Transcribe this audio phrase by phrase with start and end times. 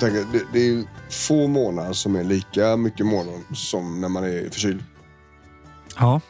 [0.00, 4.24] Jag tänker, det, det är få månader som är lika mycket morgon som när man
[4.24, 4.84] är förkyld.
[5.96, 6.20] Ja,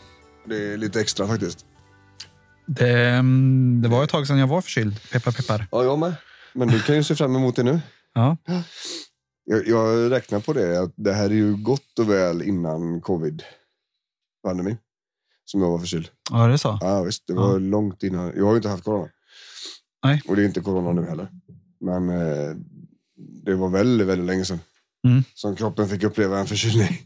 [0.47, 1.67] Det är lite extra faktiskt.
[2.67, 5.01] det, mm, det var ett tag sedan jag var förkyld.
[5.13, 5.67] Peppar, peppar.
[5.71, 6.15] Ja, jag med.
[6.53, 7.81] Men du kan ju se fram emot det nu.
[8.15, 8.37] Ja,
[9.45, 14.77] Jag, jag räknar på det, att det här är ju gott och väl innan covid-pandemin.
[15.45, 16.09] Som jag var förkyld.
[16.31, 16.79] ja det är så.
[16.81, 17.27] Ja, visst.
[17.27, 17.59] Det var Ja.
[17.59, 18.33] långt innan.
[18.37, 19.09] Jag har ju inte haft corona.
[20.05, 20.23] Nej.
[20.29, 21.29] Och det är inte corona nu heller.
[21.81, 22.57] Men eh,
[23.45, 24.61] det var väldigt, väldigt länge sedan.
[25.07, 25.25] Mm.
[25.35, 27.03] Som kroppen fick uppleva en förkylning.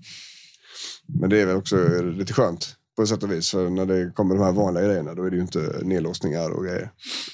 [1.07, 3.51] Men det är väl också lite skönt på ett sätt och vis.
[3.51, 6.65] För när det kommer de här vanliga grejerna, då är det ju inte nedlåsningar och
[6.65, 6.91] grejer.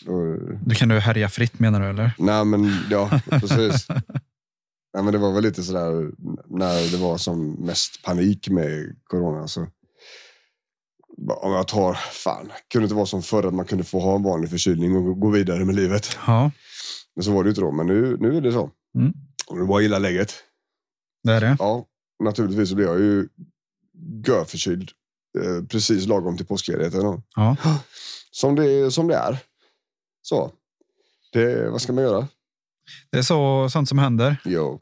[0.07, 0.37] Då,
[0.67, 2.13] Då kan du härja fritt menar du eller?
[2.19, 3.87] nej, men ja, precis.
[4.95, 6.11] nej, men det var väl lite sådär
[6.59, 9.49] när det var som mest panik med corona.
[9.49, 9.67] Så
[11.43, 14.17] om jag tar, fan, kunde det inte vara som förr att man kunde få ha
[14.17, 16.19] en vanlig förkylning och gå vidare med livet.
[16.27, 16.51] Ja,
[17.17, 18.71] Men så var det ju inte då, men nu, nu är det så.
[18.99, 19.13] Mm.
[19.47, 20.35] Och det var illa läget.
[21.23, 21.57] det är det.
[21.59, 21.87] Ja,
[22.25, 23.29] naturligtvis så blev jag ju
[24.27, 24.91] görförkyld.
[25.39, 27.23] Eh, precis lagom till påskledigheten.
[27.37, 27.57] Ja.
[28.33, 29.39] Som det, som det är.
[30.23, 30.53] Så.
[31.33, 32.29] Det, vad ska man göra?
[33.13, 34.37] Det är så, sånt som händer.
[34.45, 34.81] Jo.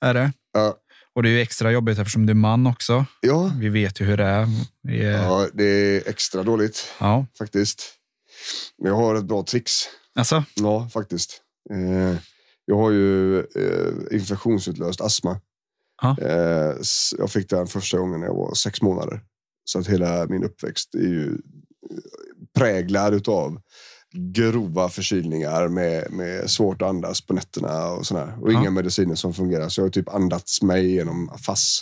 [0.00, 0.32] Är det.
[0.52, 0.76] Ja.
[1.14, 3.06] Och det är ju extra jobbigt eftersom du är man också.
[3.20, 4.46] Ja, Vi vet ju hur det är.
[4.82, 7.26] Vi är ja, det är extra dåligt ja.
[7.38, 7.82] faktiskt.
[8.78, 9.72] Men jag har ett bra trix.
[10.14, 11.42] Alltså, Ja, faktiskt.
[11.70, 12.16] Eh,
[12.64, 15.40] jag har ju eh, infektionsutlöst astma.
[16.80, 19.20] S- jag fick den första gången när jag var sex månader.
[19.64, 21.38] Så att hela min uppväxt är ju
[22.58, 23.60] präglad utav
[24.34, 28.38] grova förkylningar med, med svårt att andas på nätterna och sådär.
[28.42, 28.60] Och Ja.
[28.60, 29.68] inga mediciner som fungerar.
[29.68, 31.80] Så jag har typ andats mig genom FASS.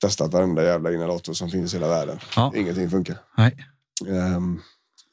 [0.00, 2.18] Testat varenda jävla inhalator som finns i hela världen.
[2.36, 2.52] Ja.
[2.56, 3.18] Ingenting funkar.
[3.36, 3.56] nej.
[4.06, 4.62] Um,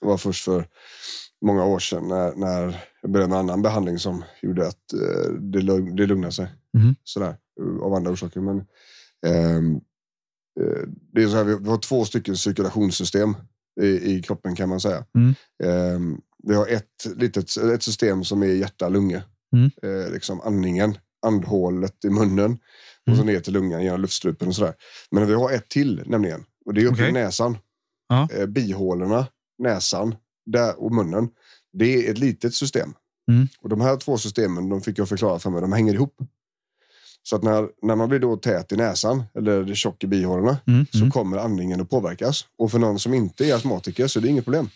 [0.02, 0.68] det var först för
[1.46, 5.62] många år sedan när, när jag började med annan behandling som gjorde att eh, det,
[5.62, 6.48] lugn, det lugnade sig.
[6.78, 6.96] Mhm.
[7.04, 7.38] Sådär,
[7.82, 8.40] av andra orsaker.
[8.40, 8.66] Men,
[9.26, 9.76] ehm,
[10.60, 13.36] eh, det är så här, vi har två stycken cirkulationssystem
[13.82, 15.06] i, i kroppen kan man säga.
[15.16, 15.34] Mm.
[15.64, 19.24] Ehm, vi har ett, litet, ett system som är hjärta-lunga.
[19.54, 19.72] Mm.
[19.84, 22.58] Eh, liksom andningen, andhålet i munnen
[23.12, 24.74] och så ner till lungan genom luftstrupen och sådär.
[25.12, 26.44] Men vi har ett till nämligen.
[26.66, 27.10] Och det är uppe Okej.
[27.10, 27.58] i näsan.
[28.10, 28.28] Ja.
[28.34, 31.30] Eh, bihålorna, näsan där, och munnen.
[31.74, 32.94] Det är ett litet system.
[33.32, 33.48] Mm.
[33.62, 36.16] Och de här två systemen, de fick jag förklara för mig, de hänger ihop.
[37.24, 40.86] Så att när, när man blir då tät i näsan eller tjock i bihålorna Mm.
[40.92, 41.12] så Mm.
[41.12, 42.46] kommer andningen att påverkas.
[42.58, 44.70] Och för någon som inte är astmatiker så är det inget problem.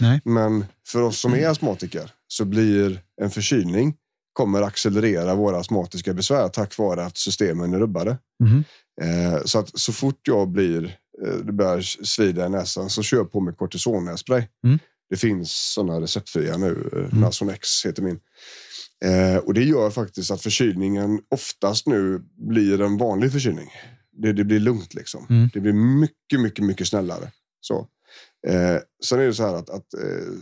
[0.00, 0.20] Nej.
[0.24, 3.94] Men för oss som är astmatiker så blir en förkylning
[4.32, 8.18] kommer accelerera våra astmatiska besvär tack vare att systemen är rubbade.
[8.44, 8.64] Mhm.
[9.02, 13.16] Eh, så att så fort jag blir, eh, det börjar svida i näsan så kör
[13.16, 14.42] jag på med kortisonnässpray.
[14.64, 14.78] Mm.
[15.10, 16.90] Det finns sådana receptfria nu.
[16.92, 18.20] Eh, Nasonex heter min.
[19.04, 23.70] Eh, och det gör faktiskt att förkylningen oftast nu blir en vanlig förkylning.
[24.22, 25.26] Det, det blir lugnt liksom.
[25.30, 25.50] Mm.
[25.52, 27.32] Det blir mycket, mycket, mycket snällare.
[27.60, 27.88] Så.
[28.46, 30.32] Eh, sen är det så här att, att eh,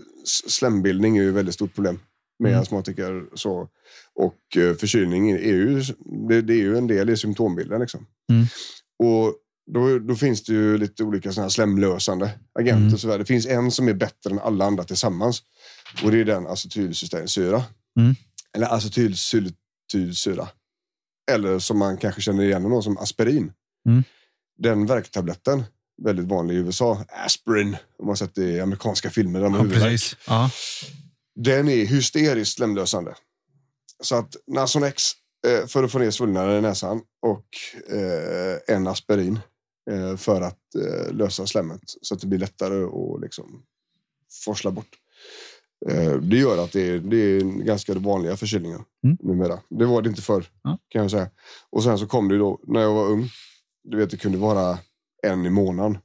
[0.49, 2.01] slembildning är ju ett väldigt stort problem
[2.39, 2.63] med Mm.
[2.63, 3.25] astmatiker.
[3.35, 3.69] Så.
[4.15, 5.83] Och eh, förkylning är ju,
[6.29, 7.81] det, det är ju en del i symptombilden.
[7.81, 8.07] Liksom.
[8.33, 8.45] Mm.
[8.99, 9.35] Och
[9.67, 12.87] då, då finns det ju lite olika såna här slemlösande agenter.
[12.87, 12.99] Mm.
[12.99, 13.19] Så där.
[13.19, 15.43] Det finns en som är bättre än alla andra tillsammans.
[16.05, 17.65] Och det är den acetylcysteinsyra.
[17.99, 18.15] Mm.
[18.57, 20.49] Eller acetylsyltylsyra.
[21.31, 23.53] Eller som man kanske känner igen då, som aspirin.
[23.89, 24.05] Mm.
[24.59, 25.65] Den värktabletten,
[26.03, 29.41] väldigt vanlig i USA, aspirin, om man sett det i amerikanska filmer.
[29.41, 30.17] där Ja, precis.
[30.27, 30.51] Ja.
[31.35, 33.15] Den är hysteriskt slemlösande.
[34.03, 35.03] Så att Nasonex
[35.47, 37.47] eh, för att få ner svullnaden i näsan och
[37.97, 39.41] eh, en aspirin
[40.17, 43.63] för att eh, lösa slemmet så att det blir lättare att liksom,
[44.45, 44.89] forsla bort.
[45.91, 49.17] Eh, det gör att det är, det är ganska vanliga förkylningar Mm.
[49.21, 49.61] numera.
[49.71, 50.79] Det var det inte förr Ja.
[50.89, 51.31] kan jag säga.
[51.71, 53.29] Och sen så kom det ju då när jag var ung.
[53.85, 54.79] Du vet, det kunde vara
[55.27, 55.99] en i månaden.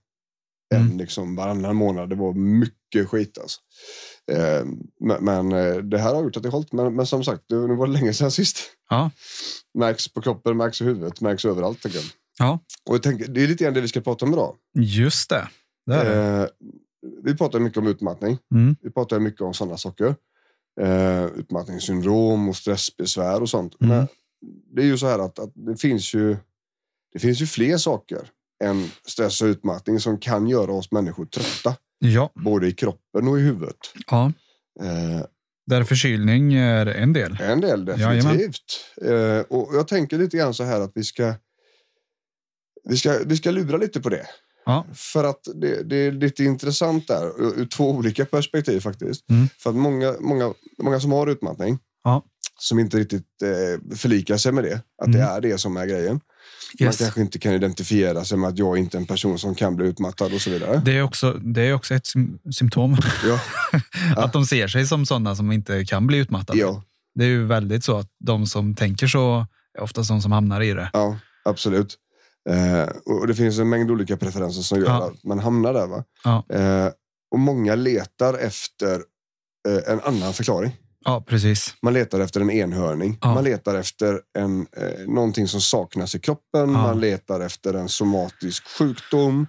[0.75, 0.97] En Mm.
[0.97, 2.09] liksom varannan månad.
[2.09, 3.59] Det var mycket skit alltså.
[4.31, 4.65] Eh,
[5.21, 6.71] men eh, det här har gjort att det hållit.
[6.73, 8.57] Men, men som sagt, det, var länge sedan sist.
[8.89, 9.11] Ja.
[9.73, 11.81] Märks på kroppen, märks i huvudet, märks överallt.
[11.81, 12.07] Tänker jag.
[12.39, 14.56] Ja, Och jag tänker, det är lite grann det vi ska prata om idag.
[14.77, 15.47] just det.
[15.86, 16.24] det, det.
[16.44, 16.47] Eh,
[17.24, 18.38] vi pratar mycket om utmattning.
[18.53, 18.75] Mm.
[18.81, 20.15] Vi pratar mycket om sådana saker.
[20.81, 23.81] Eh, utmattningssyndrom och stressbesvär och sånt.
[23.81, 23.97] Mm.
[23.97, 24.07] Men
[24.75, 26.38] det är ju så här att, att det finns ju
[27.13, 28.19] det finns ju fler saker
[28.63, 31.75] än stress och utmattning som kan göra oss människor trötta.
[32.00, 33.77] Ja, Både i kroppen och i huvudet.
[34.12, 34.31] ja.
[34.81, 35.25] Eh,
[35.65, 37.38] Där förkylning är en del.
[37.42, 38.63] en del definitivt.
[39.01, 41.33] Eh, och jag tänker lite grann så här att vi ska
[42.89, 44.25] vi ska, vi ska lura lite på det.
[44.65, 49.29] Ja, För att det, det är lite intressant där ur, ur två olika perspektiv faktiskt.
[49.29, 49.47] Mm.
[49.63, 50.53] För att många, många,
[50.83, 52.23] många som har utmattning Ja.
[52.59, 55.35] som inte riktigt eh, förlikar sig med det, att det Mm.
[55.35, 56.19] är det som är grejen.
[56.79, 56.97] Man yes.
[56.97, 59.85] kanske inte kan identifiera sig med att jag inte är en person som kan bli
[59.87, 60.81] utmattad och så vidare.
[60.85, 62.97] Det är också, det är också ett sym- symptom.
[63.27, 63.39] Ja,
[64.23, 66.59] Att de ser sig som sådana som inte kan bli utmattade.
[66.59, 66.83] ja,
[67.15, 69.45] Det är ju väldigt så att de som tänker så
[69.77, 70.89] är oftast de som hamnar i det.
[70.93, 71.95] ja absolut.
[72.50, 75.07] Eh, och det finns en mängd olika preferenser som gör Ja.
[75.07, 75.88] att man hamnar där.
[75.88, 76.03] Va?
[76.24, 76.44] Ja.
[76.50, 76.91] Eh,
[77.31, 78.94] och många letar efter
[79.68, 80.71] eh, en annan förklaring.
[81.06, 81.75] Ja, precis.
[81.81, 83.18] Man letar efter en enhörning.
[83.21, 83.33] Ja.
[83.33, 86.71] Man letar efter en, eh, någonting som saknas i kroppen.
[86.71, 89.47] Man letar efter en somatisk sjukdom.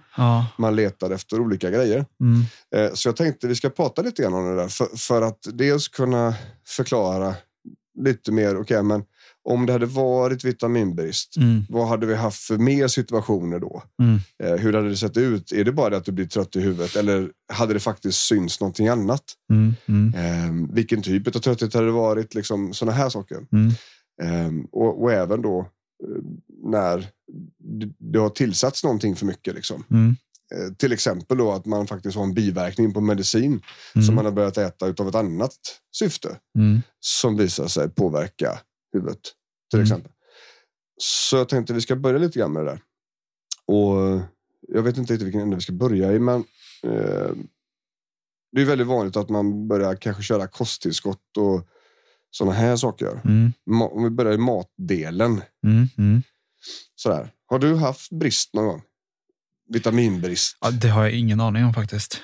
[0.57, 2.05] Man letar efter olika grejer.
[2.21, 2.41] Mm.
[2.75, 4.67] Eh, så jag tänkte vi ska prata lite grann om det där.
[4.67, 6.33] För, för att dels kunna
[6.67, 7.35] förklara
[7.99, 8.57] lite mer.
[8.61, 9.03] Okej, men
[9.43, 11.37] om det hade varit vitaminbrist.
[11.37, 11.65] Mm.
[11.69, 13.83] Vad hade vi haft för mer situationer då?
[14.01, 14.19] Mm.
[14.43, 15.51] Eh, hur hade det sett ut?
[15.51, 18.59] Är det bara det att du blir trött i huvudet eller hade det faktiskt synts
[18.59, 19.23] någonting annat?
[19.87, 20.13] Mm.
[20.15, 22.35] Eh, vilken typ av trötthet hade det varit?
[22.35, 23.37] Liksom, sådana här saker.
[24.21, 26.21] Eh, och, och även då eh,
[26.63, 27.07] när
[27.99, 29.55] det, har tillsatts någonting för mycket.
[29.55, 29.83] Liksom.
[29.91, 30.15] Mm.
[30.55, 33.61] Eh, till exempel då att man faktiskt har en biverkning på medicin
[34.05, 35.55] som man har börjat äta utav ett annat
[35.95, 36.37] syfte
[36.99, 38.59] som visar sig påverka
[38.93, 39.19] huvudet.
[39.69, 39.83] Till Mm.
[39.83, 40.11] exempel.
[40.97, 42.81] Så jag tänkte vi ska börja lite grann med det där.
[43.65, 44.21] Och
[44.67, 46.43] jag vet inte riktigt vilken ände vi ska börja i, men
[46.83, 47.31] eh,
[48.51, 51.67] det är väldigt vanligt att man börjar kanske köra kosttillskott och
[52.31, 53.21] sådana här saker.
[53.25, 53.53] Mm.
[53.81, 55.41] Om vi börjar i matdelen.
[55.65, 55.87] Mm.
[55.97, 56.21] Mm.
[56.95, 57.31] Sådär.
[57.45, 58.81] Har du haft brist någon gång?
[59.69, 60.57] Vitaminbrist?
[60.61, 62.21] Ja, det har jag ingen aning om faktiskt.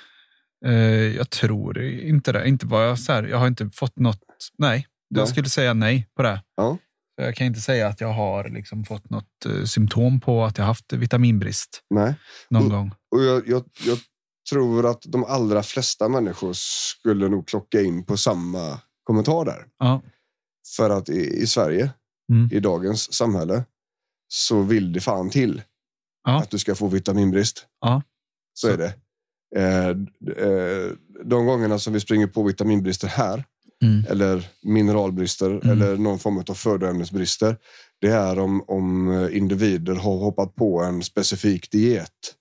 [0.66, 0.74] Eh,
[1.16, 2.48] jag tror inte det.
[2.48, 4.20] Inte vad jag, så här, jag har inte fått något.
[4.58, 5.28] Nej, jag Nej.
[5.28, 6.44] skulle säga nej på det.
[6.56, 6.78] Ja.
[7.22, 10.66] Jag kan inte säga att jag har liksom fått något eh, symptom på att jag
[10.66, 12.16] haft vitaminbrist Nej.
[12.50, 12.92] någon Och- gång.
[13.16, 13.98] Och jag, jag, jag
[14.50, 19.66] tror att de allra flesta människor skulle nog klocka in på samma kommentar där.
[19.80, 20.02] Ja.
[20.78, 21.90] För att i, i Sverige,
[22.32, 22.50] Mm.
[22.52, 23.64] i dagens samhälle,
[24.28, 25.62] så vill det fan till
[26.24, 26.40] Ja.
[26.42, 27.66] att du ska få vitaminbrist.
[27.82, 28.02] Ja.
[28.54, 28.94] Så, Så- är det.
[29.56, 29.88] Eh,
[30.48, 30.92] eh,
[31.26, 33.44] de gångerna som vi springer på vitaminbrister här,
[33.84, 34.06] Mm.
[34.10, 35.70] eller mineralbrister, Mm.
[35.70, 37.58] eller någon form av födoämnesbrister,
[38.02, 42.34] det är om, om individer har hoppat på en specifik diet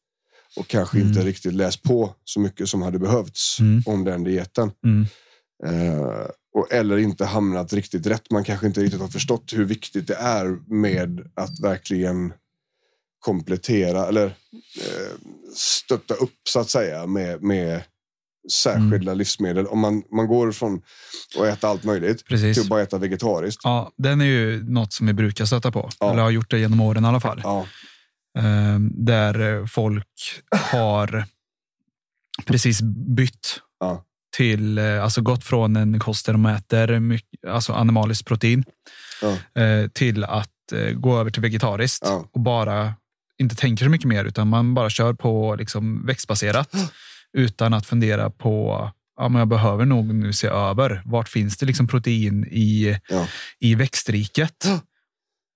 [0.56, 1.08] och kanske Mm.
[1.08, 3.82] inte riktigt läst på så mycket som hade behövts Mm.
[3.86, 4.70] om den dieten.
[4.84, 5.06] Mm.
[5.66, 8.30] Eh, och, eller inte hamnat riktigt rätt.
[8.30, 12.32] Man kanske inte riktigt har förstått hur viktigt det är med att verkligen
[13.18, 15.12] komplettera eller eh,
[15.54, 17.82] stötta upp så att säga med, med
[18.52, 19.18] särskilda Mm.
[19.18, 19.66] livsmedel.
[19.66, 20.82] Om man, man går från
[21.38, 22.56] att äta allt möjligt Precis.
[22.56, 23.60] till att bara äta vegetariskt.
[23.64, 25.90] Ja, den är ju något som vi brukar stöta på.
[26.00, 26.12] Ja.
[26.12, 27.40] Eller har gjort det genom åren i alla fall.
[27.44, 27.66] Ja,
[28.38, 30.08] Eh, där eh, folk
[30.50, 31.24] har
[32.44, 32.82] precis
[33.16, 34.04] bytt Ja.
[34.36, 38.64] till, eh, alltså gått från en kost där de äter mycket, alltså animaliskt protein
[39.54, 40.50] eh, till att
[40.94, 42.94] gå över till vegetariskt och bara
[43.38, 46.70] inte tänker så mycket mer utan man bara kör på liksom växtbaserat
[47.36, 51.66] utan att fundera på ja, men jag behöver nog nu se över vart finns det
[51.66, 53.26] liksom protein i, ja.
[53.58, 54.66] i växtriket.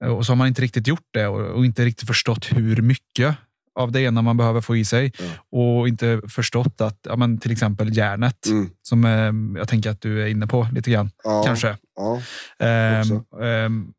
[0.04, 3.36] Och så har man inte riktigt gjort det och, och inte riktigt förstått hur mycket
[3.74, 5.12] av det ena man behöver få i sig.
[5.52, 8.70] Och inte förstått att ja, men till exempel järnet, Mm.
[8.82, 11.42] som eh, jag tänker att du är inne på lite grann, ja.
[11.46, 11.76] kanske.
[11.96, 12.22] Ja,
[12.66, 13.92] Ehm, ehm,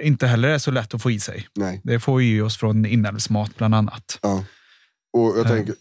[0.00, 1.46] inte heller är så lätt att få i sig.
[1.56, 1.80] nej.
[1.84, 4.18] Det får ju i oss från inälvsmat bland annat.
[4.22, 4.44] Ja.
[5.12, 5.52] Och jag Eh.
[5.52, 5.74] tänker,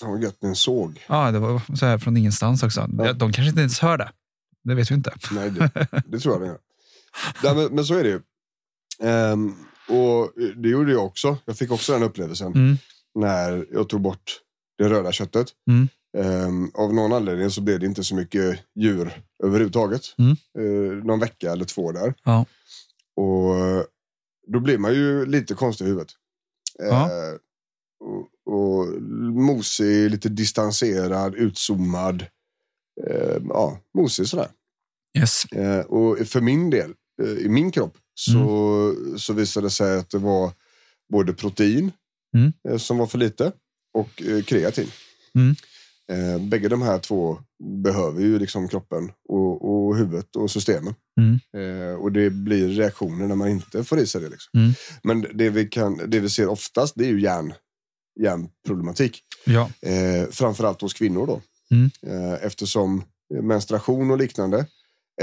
[0.00, 1.04] fan vad gött med en såg.
[1.08, 2.88] Ja, det var så här från ingenstans också.
[2.98, 3.12] Ja.
[3.12, 4.12] De kanske inte ens hör det.
[4.64, 5.14] Det vet vi inte.
[5.30, 5.70] Nej, det,
[6.06, 6.58] det tror jag det gör.
[7.42, 8.20] Nej, men, men så är det ju.
[9.08, 9.54] Ehm,
[9.88, 11.36] och det gjorde jag också.
[11.44, 12.76] Jag fick också den upplevelsen Mm.
[13.14, 14.40] när jag tog bort
[14.78, 15.48] det röda köttet.
[15.70, 15.88] Mm.
[16.18, 20.02] Ehm, av någon anledning så blev det inte så mycket djur överhuvudtaget.
[20.18, 20.36] Mm.
[20.58, 22.14] Uh, någon vecka eller två där.
[22.24, 22.46] Ja.
[23.16, 23.54] Och
[24.46, 26.12] då blir man ju lite konstig i huvudet.
[26.78, 27.04] Ja.
[27.04, 27.34] Eh,
[28.00, 29.02] och, och
[29.34, 32.26] mosig, lite distanserad, utzoomad.
[33.10, 34.48] Eh, ja, mosig sådär.
[35.18, 35.44] Yes.
[35.44, 36.90] Eh, och för min del,
[37.22, 40.52] eh, i min kropp, så, så visade det sig att det var
[41.12, 41.92] både protein,
[42.36, 42.52] Mm.
[42.68, 43.52] eh, som var för lite,
[43.98, 44.88] och eh, kreatin.
[45.34, 45.54] Mm.
[46.12, 47.38] Eh, bägge de här två
[47.82, 50.94] behöver ju liksom kroppen och, och huvudet och systemen.
[51.20, 51.40] Mm.
[51.56, 54.28] Eh, och det blir reaktioner när man inte får i sig det.
[54.28, 54.60] Liksom.
[54.60, 54.72] Mm.
[55.02, 57.54] Men det vi, kan, det vi ser oftast det är ju hjärn,
[58.20, 59.22] hjärnproblematik.
[59.44, 59.70] Ja.
[59.82, 61.40] Eh, framförallt hos kvinnor då.
[61.70, 61.90] Mm.
[62.06, 63.04] Eh, eftersom
[63.42, 64.66] menstruation och liknande,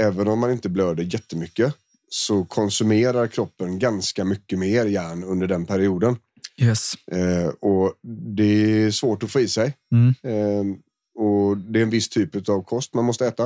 [0.00, 1.74] även om man inte blöder jättemycket,
[2.08, 6.16] så konsumerar kroppen ganska mycket mer järn under den perioden.
[6.56, 6.92] Yes.
[7.12, 7.94] Eh, och
[8.36, 9.74] det är svårt att få i sig.
[9.92, 10.14] Mm.
[10.22, 10.76] Eh,
[11.22, 13.44] och det är en viss typ av kost man måste äta.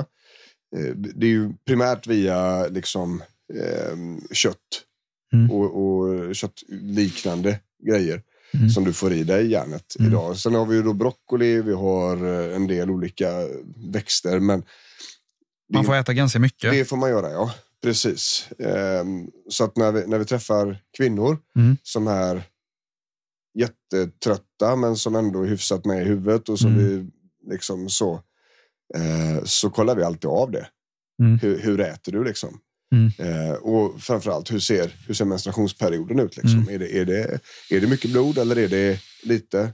[0.76, 3.22] Eh, det är ju primärt via liksom,
[3.54, 3.96] eh,
[4.32, 4.82] kött
[5.32, 5.50] Mm.
[5.50, 8.22] och, och köttliknande grejer
[8.54, 8.70] Mm.
[8.70, 10.10] som du får i dig järnet Mm.
[10.12, 10.36] idag.
[10.36, 12.16] Sen har vi ju då broccoli, vi har
[12.50, 13.32] eh, en del olika
[13.92, 14.40] växter.
[14.40, 14.62] Men
[15.72, 16.72] Man får äta ganska mycket.
[16.72, 17.54] det får man göra, ja.
[17.82, 18.48] Precis.
[18.58, 21.76] Ehm, så att när vi, när vi träffar kvinnor Mm.
[21.82, 22.42] som är
[23.54, 26.84] jättetrötta men som ändå är hyfsat med i huvudet och som Mm.
[26.86, 27.10] vi
[27.50, 28.14] liksom så,
[28.94, 30.68] eh, så kollar vi alltid av det.
[31.22, 31.38] Mm.
[31.38, 32.60] Hur, hur äter du liksom?
[32.92, 33.12] Mm.
[33.18, 36.36] Eh, och framförallt hur ser, hur ser menstruationsperioden ut?
[36.36, 36.60] Liksom?
[36.60, 36.74] Mm.
[36.74, 37.40] Är, det, är, det,
[37.70, 39.72] är det mycket blod eller är det lite?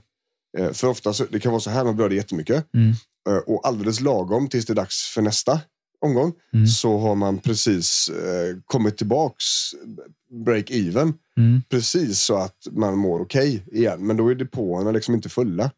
[0.57, 2.89] Eh, för ofta så, det kan vara så här, man blöder jättemycket Mm.
[3.29, 5.61] eh, och alldeles lagom tills det är dags för nästa
[6.01, 6.67] omgång Mm.
[6.67, 9.45] så har man precis eh, kommit tillbaks
[10.45, 11.13] break even.
[11.37, 11.61] Mm.
[11.69, 14.07] Precis så att man mår okej igen.
[14.07, 15.71] Men då är depåerna liksom inte fulla.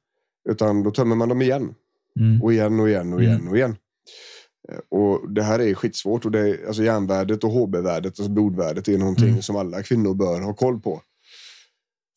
[0.50, 1.74] Utan då tömmer man dem igen.
[2.20, 2.42] Mm.
[2.42, 3.48] Och igen och igen och igen Mm.
[3.48, 3.76] och igen.
[4.72, 6.26] Eh, Och det här är skitsvårt.
[6.26, 9.42] Och det är, alltså järnvärdet och HB-värdet, alltså blodvärdet, är någonting Mm.
[9.42, 11.02] som alla kvinnor bör ha koll på.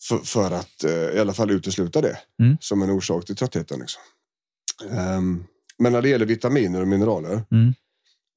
[0.09, 2.57] För, för att eh, i alla fall utesluta det Mm.
[2.61, 3.81] som en orsak till tröttheten.
[3.81, 4.03] Liksom.
[4.91, 5.45] Ehm,
[5.79, 7.75] men när det gäller vitaminer och mineraler, Mm.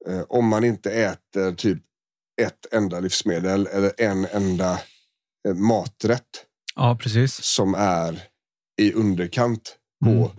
[0.08, 1.78] eh, om man inte äter typ
[2.42, 4.72] ett enda livsmedel eller en enda
[5.48, 7.34] eh, maträtt Ja, precis.
[7.44, 8.22] som är
[8.80, 10.30] i underkant på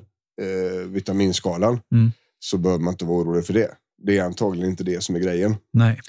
[0.41, 2.11] eh, vitaminskalan Mm.
[2.43, 3.71] Så behöver man inte vara orolig för det.
[4.03, 5.55] Det är antagligen inte det som är grejen.
[5.73, 5.99] Nej.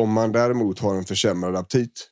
[0.00, 2.06] Om man däremot har en försämrad aptit,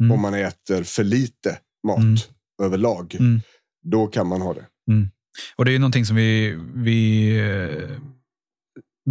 [0.00, 0.12] Mm.
[0.12, 2.16] om man äter för lite mat Mm.
[2.62, 3.40] överlag, Mm.
[3.84, 4.66] då kan man ha det.
[5.56, 7.98] Och det är någonting som vi, vi eh,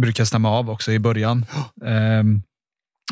[0.00, 1.46] brukar stämma av också i början.
[1.84, 2.42] Ehm,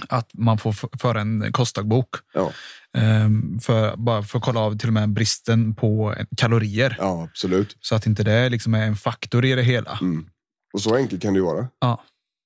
[0.09, 2.09] att man får föra en kostdagbok.
[2.35, 2.53] Ja,
[2.95, 6.97] Ehm, för, bara för att kolla av till och med bristen på kalorier.
[6.99, 7.77] ja absolut.
[7.81, 9.99] Så att inte det liksom är en faktor i det hela.
[10.03, 10.27] Mm.
[10.73, 11.69] Och så enkelt kan det ju vara.
[11.79, 12.03] Ja.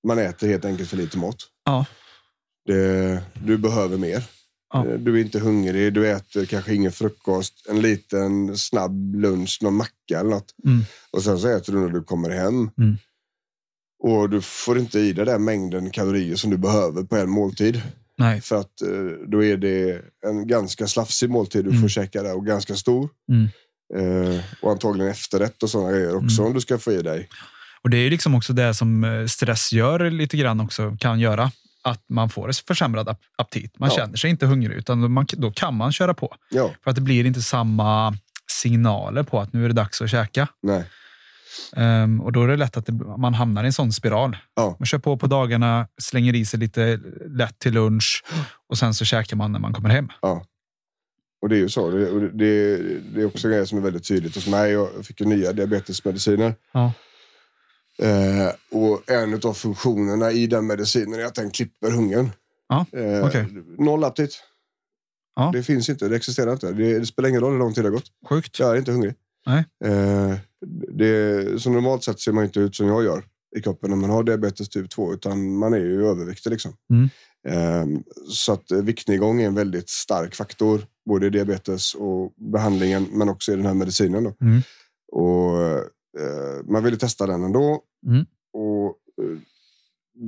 [0.06, 1.37] Man äter helt enkelt för lite mat.
[1.64, 1.87] Ja.
[2.66, 4.25] Det, du behöver mer.
[4.73, 4.87] Ja.
[4.87, 9.75] Eh, Du är inte hungrig, du äter kanske ingen frukost, en liten snabb lunch, någon
[9.75, 10.54] macka eller något.
[10.64, 10.85] Mm.
[11.11, 12.71] Och sen så äter du när du kommer hem.
[12.78, 12.97] Mm.
[14.02, 17.83] Och du får inte i dig den mängden kalorier som du behöver på en måltid.
[18.18, 18.40] Nej.
[18.40, 21.83] För att eh, då är det en ganska slafsig måltid du Mm.
[21.83, 23.09] får käka där och ganska stor.
[23.33, 23.49] Mm.
[24.35, 26.47] Eh, och antagligen efterrätt och sådana grejer också Mm.
[26.47, 27.28] om du ska få i dig.
[27.87, 31.50] Och det är liksom också det som eh, stress gör lite grann också, kan göra.
[31.83, 33.78] Att man får en försämrad ap- aptit.
[33.78, 33.97] Man Ja.
[33.97, 36.35] känner sig inte hungrig, utan man, då kan man köra på.
[36.50, 38.14] Ja, För att det blir inte samma
[38.50, 40.49] signaler på att nu är det dags att käka.
[40.62, 40.85] nej.
[41.76, 44.37] Ehm, och då är det lätt att det, man hamnar i en sån spiral.
[44.57, 44.76] Ja.
[44.78, 48.25] Man kör på på dagarna, slänger i sig lite lätt till lunch
[48.69, 50.09] och sen så käkar man när man kommer hem.
[50.23, 50.45] Ja.
[51.43, 51.90] Och det är ju så.
[51.90, 52.76] Det, det,
[53.14, 54.73] det är också grejer som är väldigt tydligt hos mig.
[54.73, 56.55] Jag fick ju nya diabetesmediciner.
[56.73, 56.93] Ja.
[58.03, 62.31] Eh, och en av funktionerna i den medicinen är att den klipper hungern.
[62.69, 63.47] Ja, Eh.
[63.79, 64.43] Noll aptit.
[65.37, 65.50] Ja.
[65.53, 66.73] Det finns inte, det existerar inte.
[66.73, 68.11] Det, det spelar ingen roll hur lång tid det har gått.
[68.29, 68.59] Sjukt.
[68.59, 69.15] Jag är inte hungrig.
[69.47, 69.65] Nej.
[69.85, 70.35] Eh,
[70.88, 73.25] det, så normalt sett ser man inte ut som jag gör
[73.57, 76.50] i kroppen när man har diabetes typ 2, utan man är ju överviktig.
[76.50, 76.73] Liksom.
[76.91, 77.09] Mm.
[77.49, 83.29] Eh, så att viktnedgång är en väldigt stark faktor, både i diabetes och behandlingen, men
[83.29, 84.25] också i den här medicinen.
[84.25, 84.35] Då.
[84.41, 84.62] Mm.
[85.12, 85.57] Och,
[86.64, 87.82] man ville testa den ändå.
[88.06, 88.26] Mm.
[88.52, 88.88] Och,
[89.25, 89.38] eh,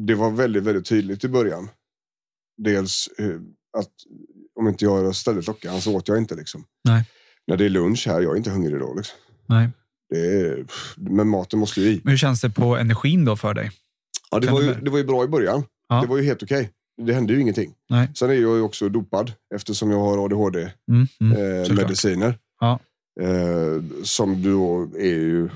[0.06, 1.68] det var väldigt, väldigt tydligt i början.
[2.56, 3.40] Dels eh,
[3.78, 3.92] att
[4.60, 6.34] om inte jag ställde klockan så åt jag inte.
[6.34, 6.64] Liksom.
[6.84, 7.04] Nej.
[7.46, 8.94] När det är lunch här, jag är inte hungrig då.
[8.94, 9.18] Liksom.
[9.46, 9.68] Nej.
[10.14, 10.66] Är,
[10.96, 12.00] men maten måste ju i.
[12.04, 13.70] Men hur känns det på energin då för dig?
[14.30, 15.64] Ja, det, var ju, det var ju bra i början.
[15.88, 16.00] Ja.
[16.00, 16.70] Det var ju helt okej.
[17.02, 17.74] Det hände ju ingenting.
[17.90, 18.10] Nej.
[18.14, 20.26] Sen är jag ju också dopad eftersom jag har Mm,
[21.20, 21.64] mm, ADHD-mediciner.
[21.64, 21.78] såklart.
[21.78, 22.38] Eh, mediciner.
[22.60, 22.80] Ja.
[23.20, 25.48] eh, som då är ju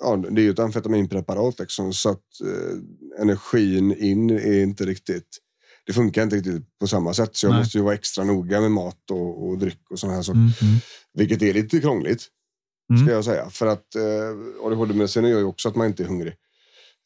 [0.00, 5.38] ja, det är ju ett amfetaminpreparat liksom, så att eh, energin in är inte riktigt
[5.86, 7.36] det funkar inte riktigt på samma sätt.
[7.36, 7.60] Så jag Nej.
[7.60, 10.38] måste ju vara extra noga med mat och, och dryck och sådana här saker.
[10.38, 10.74] Mm, mm.
[11.14, 12.28] Vilket är lite krångligt,
[12.90, 13.06] Mm.
[13.06, 13.50] ska jag säga.
[13.50, 16.34] För att eh, ADHD-medicinen gör ju också att man inte är hungrig.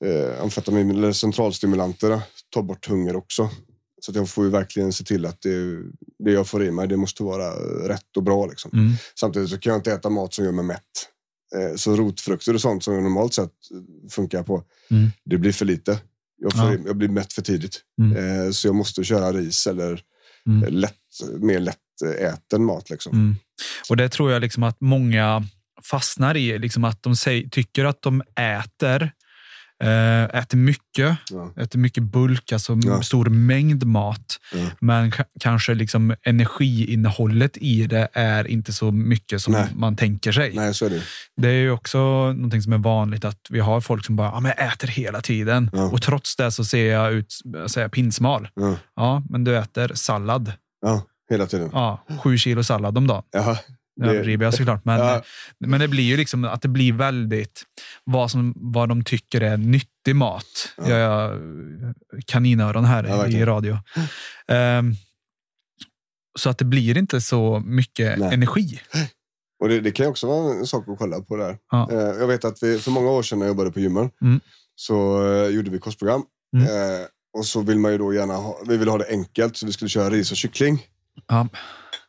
[0.05, 2.21] Eh, amfetamin eller centralstimulanter
[2.55, 3.51] tar bort hunger också.
[4.01, 5.83] Så jag får ju verkligen se till att det,
[6.19, 7.51] det jag får i mig, det måste vara
[7.89, 8.47] rätt och bra.
[8.47, 8.71] Liksom.
[8.75, 8.93] Mm.
[9.21, 10.81] Samtidigt så kan jag inte äta mat som gör mig mätt.
[11.57, 13.51] Eh, Så rotfrukter och sånt som jag normalt sett
[14.11, 15.11] funkar på, Mm.
[15.25, 15.99] det blir för lite.
[16.37, 16.79] Jag, får, Ja.
[16.87, 17.81] jag blir mätt för tidigt.
[18.03, 18.17] Mm.
[18.47, 20.01] Eh, Så jag måste köra ris eller
[20.47, 20.75] Mm.
[20.75, 20.95] lätt,
[21.41, 22.91] mer lättäten mat.
[22.91, 23.13] Liksom.
[23.13, 23.37] Mm.
[23.91, 25.45] Och det tror jag liksom att många
[25.83, 26.59] fastnar i.
[26.59, 29.13] Liksom att de säger, tycker att de äter,
[30.39, 31.53] äter mycket, Ja.
[31.57, 33.03] äter mycket bulk, alltså Ja.
[33.03, 34.37] stor mängd mat.
[34.55, 34.67] Ja.
[34.81, 39.67] Men ka- kanske liksom energiinnehållet i det är inte så mycket som Nej.
[39.75, 40.53] man tänker sig.
[40.55, 41.03] Nej, så är det.
[41.37, 41.99] Det är ju också
[42.33, 45.21] någonting som är vanligt att vi har folk som bara ja, men jag äter hela
[45.21, 45.83] tiden Ja.
[45.91, 47.35] och trots det så ser jag ut
[47.67, 48.49] så jag pinsmal.
[48.55, 48.77] Ja.
[48.97, 50.53] Ja, men du äter sallad.
[50.83, 51.71] ja, hela tiden.
[51.73, 53.23] Ja, sju kilo sallad om dagen.
[54.03, 55.23] Överdriver jag såklart, men, Ja.
[55.59, 57.63] men det blir ju liksom att det blir väldigt
[58.05, 60.75] vad, som, vad de tycker är nyttig mat.
[60.77, 60.89] Ja.
[60.89, 61.41] Jag
[62.27, 63.79] kaninöron här Ja, i radio.
[64.49, 64.95] Ehm,
[66.39, 68.35] så att det blir inte så mycket Nej.
[68.35, 68.81] energi.
[69.63, 71.59] Och det, det kan också vara en sak att kolla på där.
[71.71, 71.89] Ja.
[71.93, 74.41] Eh, jag vet att vi, för många år sedan när jag jobbade på gymmen Mm.
[74.75, 76.23] så eh, gjorde vi kostprogram.
[76.57, 76.67] Mm.
[76.67, 77.07] Eh,
[77.39, 79.73] och så vill man ju då gärna ha, vi ville ha det enkelt så vi
[79.73, 80.83] skulle köra ris och kyckling.
[81.29, 81.49] Ja.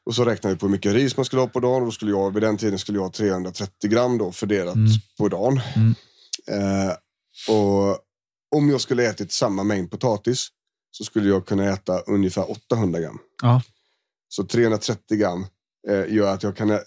[0.05, 1.81] Och så räknade vi på hur mycket ris man skulle ha på dagen.
[1.81, 4.91] Och då skulle jag, vid den tiden skulle jag ha 330 gram då fördelat Mm.
[5.17, 5.61] på dagen.
[5.75, 5.95] Mm.
[6.47, 6.93] Eh,
[7.55, 7.97] och
[8.55, 10.47] om jag skulle ätit samma mängd potatis
[10.91, 13.19] så skulle jag kunna äta ungefär 800 gram.
[13.41, 13.61] Ja.
[14.29, 15.45] Så 330 gram
[15.89, 16.83] eh, gör att jag kan ä-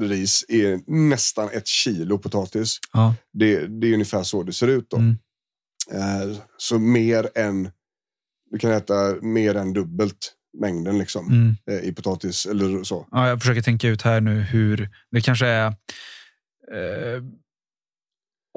[0.00, 2.78] ris är nästan ett kilo potatis.
[2.92, 3.14] Ja.
[3.32, 4.96] Det, det är ungefär så det ser ut då.
[4.96, 5.16] Mm.
[5.92, 7.70] Eh, så mer än,
[8.50, 11.56] du kan äta mer än dubbelt mängden liksom Mm.
[11.70, 13.06] eh, i potatis eller så.
[13.10, 17.22] Ja, jag försöker tänka ut här nu hur det kanske är eh,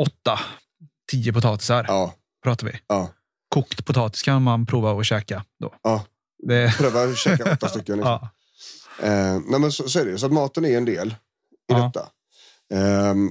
[0.01, 0.39] åtta,
[1.11, 2.73] tio potatisar Ja, pratar vi.
[2.87, 3.13] ja,
[3.49, 5.73] Kokt potatis kan man prova att käka då.
[5.83, 6.05] ja.
[6.47, 7.95] Det, Pröva att käka åtta stycken.
[7.97, 8.19] Liksom.
[8.21, 8.29] ja.
[9.07, 10.17] Eh, nej men så, så är det.
[10.17, 11.13] Så att maten är en del i
[11.67, 11.91] Ja.
[11.93, 12.09] detta.
[12.79, 13.27] Ehm,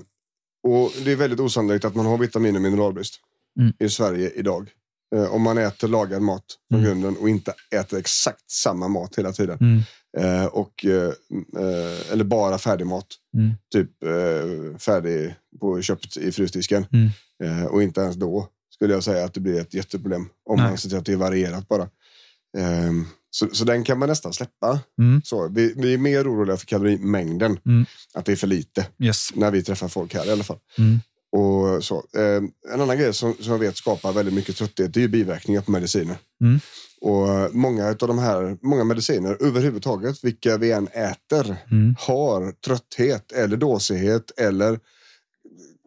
[0.63, 3.21] och det är väldigt osannolikt att man har vitamin och mineralbrist
[3.61, 3.73] Mm.
[3.79, 4.71] i Sverige idag.
[5.15, 6.91] Eh, om man äter lagad mat från Mm.
[6.91, 9.59] grunden och inte äter exakt samma mat hela tiden.
[9.61, 9.83] Mm.
[10.19, 11.13] Eh, och, eh,
[11.59, 13.07] eh, eller bara färdig mat.
[13.37, 13.51] Mm.
[13.73, 16.87] Typ eh, färdig på, köpt i frysdisken.
[16.93, 17.09] Mm.
[17.45, 20.29] Eh, och inte ens då skulle jag säga att det blir ett jätteproblem.
[20.51, 20.69] Om Nej.
[20.69, 21.89] man ser till att det är varierat bara.
[22.59, 24.81] Ehm, så, så den kan man nästan släppa.
[24.99, 25.23] Mm.
[25.25, 27.59] Så, vi, vi är mer oroliga för kalorimängden.
[27.67, 27.87] Mm.
[28.15, 28.87] Att det är för lite.
[28.99, 29.29] Yes.
[29.35, 30.59] När vi träffar folk här i alla fall.
[30.79, 31.01] Mm.
[31.33, 32.05] Och så.
[32.19, 35.61] Ehm, en annan grej som, som jag vet skapar väldigt mycket trötthet det är biverkningar
[35.63, 36.17] på mediciner.
[36.41, 36.61] Mm.
[37.01, 41.95] Och många av de här, många mediciner överhuvudtaget, vilka vi än äter, Mm.
[41.99, 44.81] har trötthet eller dåsighet eller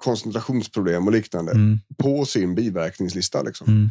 [0.01, 1.79] koncentrationsproblem och liknande Mm.
[1.97, 3.41] på sin biverkningslista.
[3.43, 3.89] Liksom.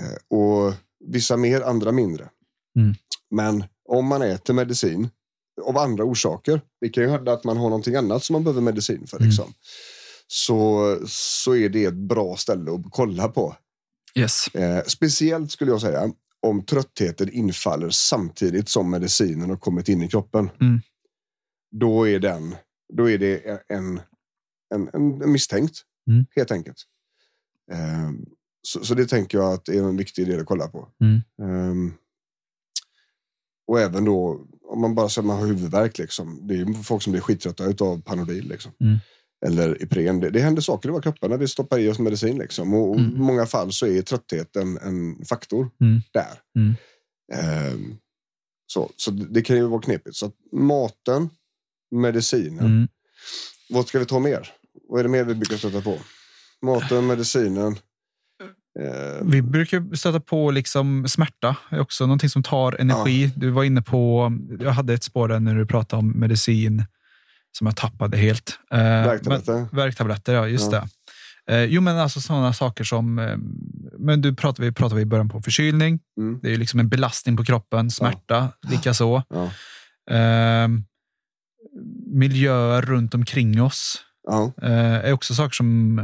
[0.00, 0.74] Eh, Och
[1.06, 2.28] vissa mer, andra mindre.
[2.76, 2.94] Mm.
[3.30, 5.08] Men om man äter medicin
[5.66, 8.60] av andra orsaker, det kan ju hända att man har någonting annat som man behöver
[8.60, 9.28] medicin för, Mm.
[9.28, 9.52] liksom,
[10.26, 13.56] så, så är det ett bra ställe att kolla på.
[14.14, 14.54] Yes.
[14.54, 20.08] Eh, speciellt skulle jag säga om tröttheten infaller samtidigt som medicinen har kommit in i
[20.08, 20.50] kroppen.
[20.60, 20.80] Mm.
[21.70, 22.56] Då, är den,
[22.92, 24.00] då är det en,
[24.74, 26.26] en, en, misstänkt, Mm.
[26.36, 26.76] helt enkelt.
[27.72, 28.10] Eh,
[28.62, 30.88] så, så det tänker jag att är en viktig del att kolla på.
[31.00, 31.20] Mm.
[31.42, 31.92] Ehm,
[33.66, 37.12] och även då, om man bara säger man har huvudvärk, liksom, det är folk som
[37.12, 38.48] blir skittrötta av Panodil.
[38.48, 38.72] Liksom.
[38.80, 38.98] Mm.
[39.46, 40.20] Eller Ipren.
[40.20, 42.38] Det, det händer saker i våra kroppar när vi stoppar i oss medicin.
[42.38, 42.74] Liksom.
[42.74, 43.20] Och, och i Mm.
[43.20, 46.00] många fall så är trötthet en, en faktor Mm.
[46.12, 46.40] där.
[46.58, 46.74] Mm.
[47.34, 47.96] Ehm,
[48.66, 50.16] så, så det kan ju vara knepigt.
[50.16, 51.30] Så maten,
[51.94, 52.66] medicinen.
[52.66, 52.88] Mm.
[53.70, 54.48] Vad ska vi ta mer?
[54.88, 55.98] Vad är det mer vi brukar stöta på?
[56.62, 57.76] Maten, medicinen.
[58.80, 61.56] Eh, Vi brukar stöta på liksom smärta.
[61.70, 63.30] är också någonting som tar energi.
[63.36, 66.84] Du var inne på, jag hade ett spår där när du pratade om medicin
[67.58, 68.58] som jag tappade helt.
[68.72, 68.78] Eh,
[69.72, 70.32] Värktabletter.
[70.34, 70.80] Ja just Ja.
[71.46, 71.54] det.
[71.54, 73.36] Eh, jo, men alltså sådana saker som, eh,
[73.98, 76.00] men du pratade, vi pratade i början på förkylning.
[76.20, 76.38] Mm.
[76.42, 79.22] Det är ju liksom en belastning på kroppen, smärta likaså.
[79.28, 79.44] Ja.
[80.16, 80.68] Eh,
[82.06, 84.52] miljöer runt omkring oss Ja.
[84.62, 86.00] eh, är också saker som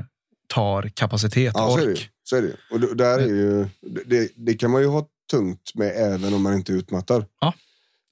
[0.49, 2.11] tar kapacitet, Ja, så är det, ork.
[2.23, 2.57] så är det.
[2.71, 3.69] Och där är ju,
[4.07, 7.25] det, det kan man ju ha tungt med även om man inte är utmattad.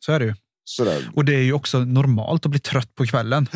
[0.05, 0.35] Så är det ju.
[0.77, 1.11] Sådär.
[1.15, 3.47] Och det är ju också normalt att bli trött på kvällen.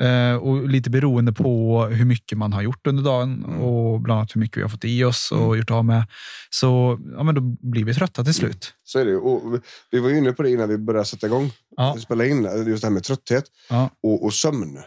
[0.00, 3.60] Eh, och lite beroende på hur mycket man har gjort under dagen Mm.
[3.60, 6.04] och bland annat hur mycket vi har fått i oss och gjort av med.
[6.50, 8.74] Så ja, men då blir vi trötta till slut.
[8.84, 9.16] Så är det.
[9.16, 11.50] Och vi- vi var ju inne på det innan vi började sätta igång.
[11.76, 11.96] Ja.
[12.00, 14.78] Spela in just det här med trötthet Ja, och, och sömn.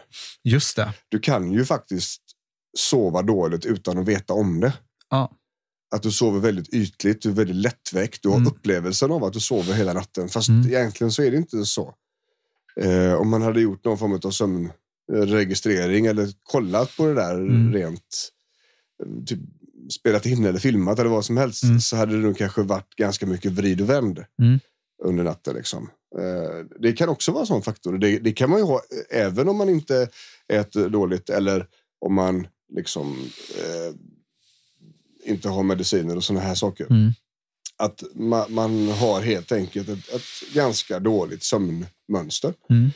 [0.44, 0.92] just det.
[1.08, 2.22] Du kan ju faktiskt
[2.78, 4.72] sova dåligt utan att veta om det.
[5.10, 5.30] Ja.
[5.94, 8.22] Att du sover väldigt ytligt, du är väldigt lättväckt.
[8.22, 8.48] Du har Mm.
[8.48, 10.28] upplevelsen av att du sover hela natten.
[10.28, 10.66] Fast Mm.
[10.68, 11.94] egentligen så är det inte så.
[12.80, 17.72] Eh, om man hade gjort någon form av sömnregistrering eller kollat på det där Mm.
[17.72, 18.28] rent,
[19.26, 19.38] typ
[20.00, 21.80] spelat in eller filmat eller vad som helst, Mm.
[21.80, 24.58] så hade det nog kanske varit ganska mycket vrid och vänd Mm.
[25.04, 25.54] under natten.
[25.56, 25.90] Liksom.
[26.18, 27.98] Eh, det kan också vara en sån faktor.
[27.98, 30.08] Det, det kan man ju ha eh, även om man inte
[30.52, 31.66] äter dåligt eller
[32.00, 33.18] om man liksom
[33.58, 33.94] eh,
[35.26, 36.86] inte har mediciner och såna här saker.
[36.90, 37.12] Mm.
[37.78, 42.54] Att ma, man har helt enkelt ett, ett ganska dåligt sömnmönster.
[42.70, 42.90] Mm.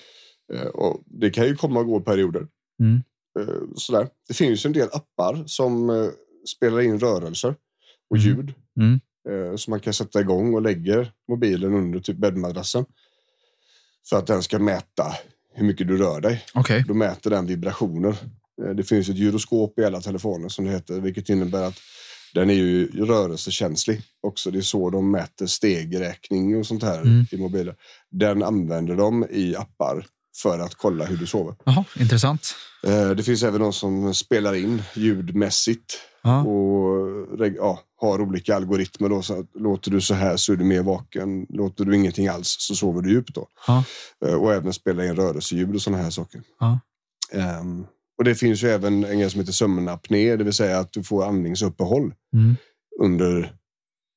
[0.52, 2.46] Eh, och det kan ju komma och gå perioder.
[2.80, 3.02] Mm.
[3.40, 4.08] Eh, sådär.
[4.28, 6.08] Det finns en del appar som eh,
[6.56, 7.54] spelar in rörelser
[8.10, 8.28] och Mm.
[8.28, 8.54] ljud.
[8.80, 9.00] Mm.
[9.58, 12.84] Som man kan sätta igång och lägger mobilen under typ bäddmadrassen.
[14.08, 15.14] För att den ska mäta
[15.54, 16.44] hur mycket du rör dig.
[16.54, 16.84] Okej.
[16.88, 18.16] Då mäter den vibrationer.
[18.76, 21.78] Det finns ett gyroskop i alla telefoner som det heter, vilket innebär att
[22.34, 24.50] den är ju rörelsekänslig också.
[24.50, 27.26] Det är så de mäter stegräkning och sånt här Mm.
[27.32, 27.74] i mobiler.
[28.10, 30.06] Den använder de i appar
[30.42, 31.54] för att kolla hur du sover.
[31.64, 32.54] Jaha, intressant.
[32.86, 36.42] Eh, Det finns även de som spelar in ljudmässigt Ja.
[36.42, 39.08] och ja, har olika algoritmer.
[39.08, 41.46] Då, så låter du så här så är du mer vaken.
[41.48, 43.34] Låter du ingenting alls så sover du djupt.
[43.34, 43.48] Då.
[44.26, 46.42] Eh, Och även spela in rörelseljud och sådana här saker.
[46.60, 46.80] Ja.
[48.20, 51.02] Och det finns ju även en grej som heter sömnapné, det vill säga att du
[51.02, 52.56] får andningsuppehåll Mm.
[53.00, 53.54] under,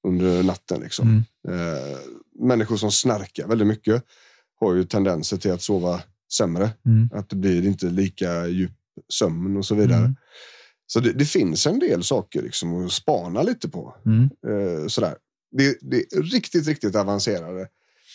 [0.08, 0.82] under natten.
[0.82, 1.24] Liksom.
[1.48, 1.60] Mm.
[1.60, 1.98] Eh,
[2.40, 4.04] människor som snarkar väldigt mycket
[4.60, 6.02] har ju tendenser till att sova
[6.38, 6.70] sämre.
[6.86, 7.10] Mm.
[7.14, 8.72] Att det blir inte lika djup
[9.14, 10.00] sömn och så vidare.
[10.00, 10.16] Mm.
[10.88, 13.96] Så det, det finns en del saker liksom att spana lite på.
[14.06, 14.30] Mm.
[14.48, 15.16] Eh, sådär.
[15.58, 17.68] Det, det är riktigt, riktigt avancerade.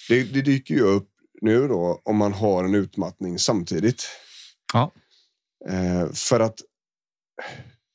[0.09, 1.09] Det, det dyker ju upp
[1.41, 4.05] nu då om man har en utmattning samtidigt.
[4.73, 4.93] Ja.
[5.69, 6.61] Eh, för att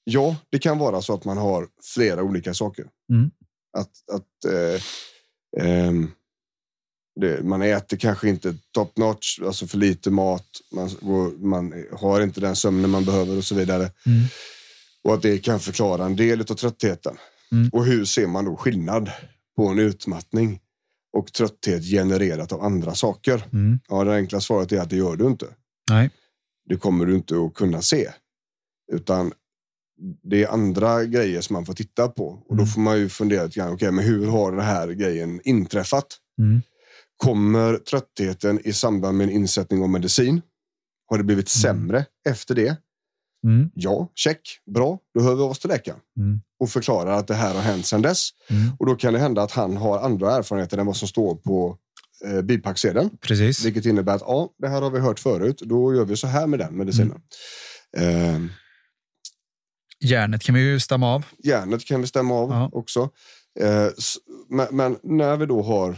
[0.04, 2.86] ja, det kan vara så att man har flera olika saker.
[3.10, 3.32] Mm.
[3.78, 4.82] Att, att eh,
[5.68, 6.12] ehm,
[7.20, 10.48] det, man äter kanske inte top notch, alltså för lite mat.
[10.72, 10.90] Man,
[11.40, 13.84] man har inte den sömnen man behöver och så vidare.
[14.06, 14.24] Mm.
[15.04, 17.18] Och att det kan förklara en del av tröttheten.
[17.52, 17.70] Mm.
[17.70, 19.12] Och hur ser man då skillnad
[19.56, 20.60] på en utmattning
[21.18, 23.44] och trötthet genererat av andra saker?
[23.54, 23.80] Mm.
[23.88, 25.46] Ja, det enkla svaret är att det gör du inte.
[25.90, 26.10] Nej.
[26.70, 28.10] Det kommer du inte att kunna se.
[28.92, 29.34] Utan
[30.24, 32.26] det är andra grejer som man får titta på.
[32.28, 32.68] Och då Mm.
[32.68, 36.06] får man ju fundera lite grann, okej, men hur har den här grejen inträffat?
[36.40, 36.62] Mm.
[37.18, 40.42] Kommer tröttheten i samband med en insättning av medicin?
[41.10, 42.78] Har det blivit sämre efter det?
[43.46, 43.70] Mm.
[43.74, 44.40] Ja, check.
[44.76, 46.42] Bra, då hör vi av oss till läkaren Mm.
[46.60, 48.30] och förklarar att det här har hänt sedan dess.
[48.50, 48.72] Mm.
[48.80, 51.78] Och då kan det hända att han har andra erfarenheter än vad som står på
[52.26, 53.10] eh, bipacksedeln.
[53.22, 53.66] Precis.
[53.66, 55.62] Vilket innebär att ja, det här har vi hört förut.
[55.66, 57.22] Då gör vi så här med den medicinen.
[57.98, 58.40] Eh,
[60.00, 61.26] Hjärnet kan vi ju stämma av.
[61.44, 62.70] hjärnet kan vi stämma av Ja.
[62.74, 63.10] också.
[63.60, 63.88] Eh,
[64.50, 65.98] men, men när vi då har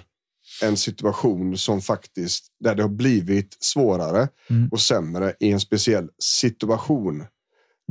[0.63, 4.69] en situation som faktiskt där det har blivit svårare Mm.
[4.71, 7.25] och sämre i en speciell situation där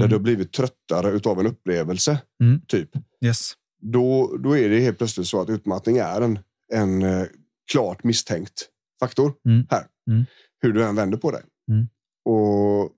[0.04, 0.08] Mm.
[0.10, 2.60] du har blivit tröttare utav en upplevelse, Mm.
[2.68, 2.90] typ.
[3.24, 3.52] Yes.
[3.82, 6.38] Då, då är det helt plötsligt så att utmattning är en,
[6.72, 7.26] en eh,
[7.72, 8.68] klart misstänkt
[9.00, 9.66] faktor Mm.
[9.70, 9.86] här.
[10.10, 10.24] Mm.
[10.60, 11.42] Hur du än vänder på det.
[11.70, 11.88] Mm.
[12.24, 12.90] Och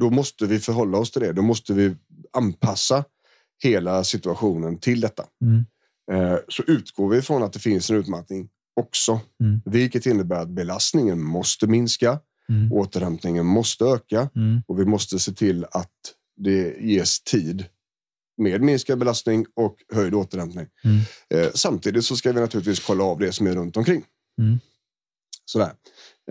[0.00, 1.32] då måste vi förhålla oss till det.
[1.32, 1.96] Då måste vi
[2.32, 3.04] anpassa
[3.62, 5.24] hela situationen till detta.
[5.44, 5.64] Mm.
[6.12, 8.48] Eh, så utgår vi från att det finns en utmattning
[8.80, 9.60] också, Mm.
[9.64, 12.72] vilket innebär att belastningen måste minska, Mm.
[12.72, 14.62] återhämtningen måste öka Mm.
[14.66, 15.92] och vi måste se till att
[16.36, 17.64] det ges tid
[18.36, 20.66] med minskad belastning och höjd återhämtning.
[20.84, 21.00] Mm.
[21.30, 24.04] Eh, samtidigt så ska vi naturligtvis kolla av det som är runt omkring.
[24.40, 24.58] Mm.
[25.44, 25.72] Sådär.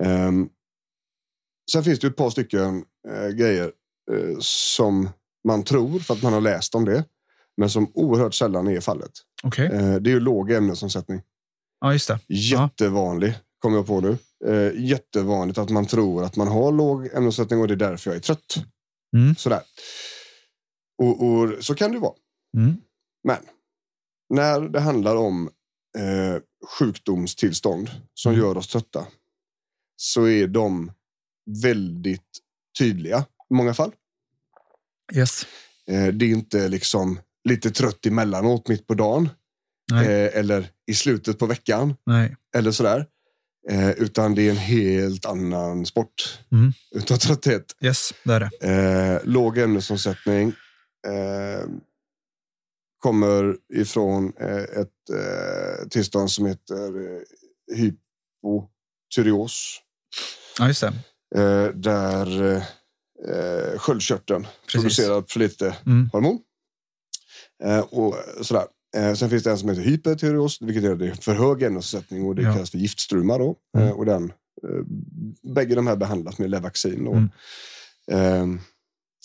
[0.01, 0.49] Ehm,
[1.71, 3.71] sen finns det ett par stycken eh, grejer
[4.11, 5.09] eh, som
[5.47, 7.03] man tror för att man har läst om det,
[7.57, 9.11] men som oerhört sällan är fallet.
[9.43, 9.65] Okej.
[9.65, 11.21] Eh, det är ju låg ämnesomsättning.
[11.81, 12.19] Ja, just det.
[12.27, 14.17] Jättevanlig, kommer jag på nu.
[14.45, 18.17] Eh, jättevanligt att man tror att man har låg ämnesomsättning och det är därför jag
[18.17, 18.55] är trött.
[19.15, 19.35] Mm.
[19.35, 19.61] Sådär.
[20.97, 22.13] Och, och så kan det vara.
[22.57, 22.75] Mm.
[23.23, 23.37] Men
[24.29, 25.49] när det handlar om
[25.97, 26.41] eh,
[26.79, 28.45] sjukdomstillstånd som Mm.
[28.45, 29.07] gör oss trötta
[29.95, 30.91] så är de
[31.61, 32.39] väldigt
[32.79, 33.91] tydliga i många fall.
[35.15, 35.45] Yes.
[35.87, 39.29] Eh, det är inte liksom lite trött emellanåt mitt på dagen
[39.93, 42.35] eh, eller i slutet på veckan Nej.
[42.55, 43.05] eller sådär.
[43.69, 46.73] Eh, utan det är en helt annan sport Mm.
[46.95, 47.75] utav trötthet.
[47.81, 48.67] Yes, det är det.
[48.67, 50.53] Eh, låg ämnesomsättning
[51.05, 51.65] eh,
[52.99, 57.21] kommer ifrån eh, ett eh, tillstånd som heter eh,
[57.75, 59.81] hypotyreos.
[60.59, 60.93] Ja, just det.
[61.41, 62.55] Eh, där
[63.27, 64.81] eh, sköldkörteln Precis.
[64.81, 66.09] producerar för lite Mm.
[66.13, 66.39] hormon.
[67.89, 68.15] Och
[68.45, 68.67] sådär.
[69.15, 72.53] Sen finns det en som heter hypertyreos, vilket är för hög ämnesomsättning och det Ja.
[72.53, 73.37] kallas för giftstruma.
[73.37, 73.55] Då.
[73.77, 73.93] Mm.
[73.93, 74.23] Och den,
[74.63, 74.85] eh,
[75.53, 77.05] bägge de här behandlas med Levaxin.
[77.05, 77.11] Då.
[78.11, 78.59] Mm.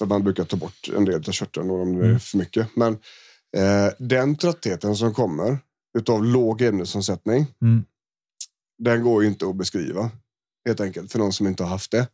[0.01, 2.21] Så man brukar ta bort en del av körteln om det är Mm.
[2.21, 2.69] för mycket.
[2.77, 2.93] Men
[3.57, 5.59] eh, den tröttheten som kommer
[5.99, 7.85] utav låg ämnesomsättning, Mm.
[8.79, 10.11] den går ju inte att beskriva.
[10.67, 12.09] Helt enkelt, för någon som inte har haft det.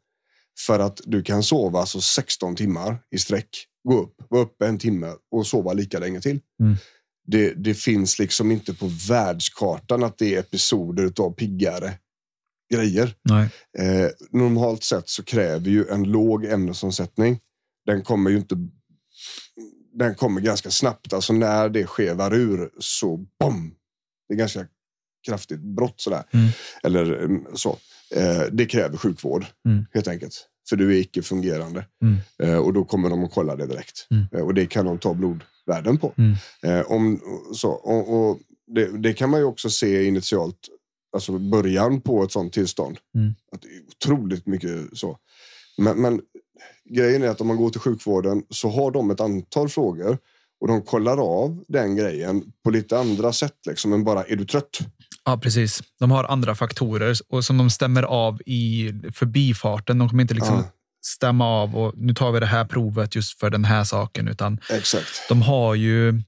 [0.66, 3.49] För att du kan sova alltså 16 timmar i sträck,
[3.88, 6.40] gå upp, vara uppe en timme och sova lika länge till.
[6.61, 6.77] Mm.
[7.27, 11.99] Det, det finns liksom inte på världskartan att det är episoder av piggare
[12.75, 13.14] grejer.
[13.79, 17.40] Eh, normalt sett så kräver ju en låg ämnesomsättning.
[17.87, 18.57] Den kommer ju inte.
[19.94, 21.12] Den kommer ganska snabbt.
[21.12, 23.75] Alltså när det skevar ur så bom.
[24.29, 24.66] Det är ganska
[25.27, 26.25] kraftigt brott sådär.
[26.33, 26.49] Mm.
[26.83, 27.79] Eller mm, så.
[28.14, 29.87] Eh, det kräver sjukvård Mm.
[29.94, 30.49] helt enkelt.
[30.68, 31.87] För du är icke fungerande.
[32.03, 32.16] Mm.
[32.42, 34.07] Eh, och då kommer de att kolla det direkt.
[34.11, 34.25] Mm.
[34.33, 36.14] Eh, och det kan de ta blodvärden på.
[36.16, 36.85] Mm.
[36.87, 37.20] Om,
[37.55, 40.59] så, och, och det, det kan man ju också se initialt,
[41.12, 42.99] alltså början på ett sånt tillstånd.
[43.53, 45.18] Att det är otroligt mycket så.
[45.79, 46.20] Men, men
[46.90, 50.18] grejen är att om man går till sjukvården så har de ett antal frågor
[50.60, 54.44] och de kollar av den grejen på lite andra sätt liksom, än bara är du
[54.44, 54.78] trött?
[55.24, 55.82] Ja, precis.
[56.00, 59.98] De har andra faktorer och som de stämmer av i förbifarten.
[59.98, 60.70] De kommer inte liksom Ja.
[61.06, 64.60] stämma av och nu tar vi det här provet just för den här saken, utan
[64.70, 65.28] Exakt.
[65.28, 66.22] de har ju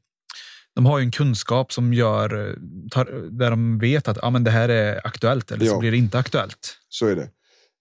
[0.74, 2.56] de har ju en kunskap som gör
[2.90, 5.78] tar, där de vet att ja, men det här är aktuellt eller så Ja.
[5.78, 6.76] blir det inte aktuellt.
[6.88, 7.28] Så är det.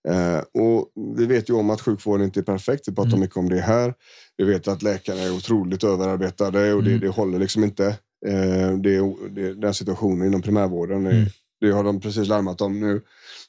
[0.10, 2.88] Eh, och vi vet ju om att sjukvården inte är perfekt.
[2.88, 3.20] Vi pratar Mm.
[3.20, 3.93] mycket om det här.
[4.38, 7.02] Vi vet att läkarna är otroligt överarbetade och det, Mm.
[7.02, 7.86] det håller liksom inte.
[8.26, 9.00] Eh, det,
[9.32, 11.26] det, den situationen inom primärvården, är, Mm.
[11.62, 13.02] det har de precis larmat om nu,